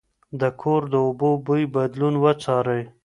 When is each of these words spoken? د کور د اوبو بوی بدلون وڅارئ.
د 0.41 0.43
کور 0.61 0.81
د 0.93 0.95
اوبو 1.05 1.29
بوی 1.45 1.63
بدلون 1.75 2.13
وڅارئ. 2.23 2.81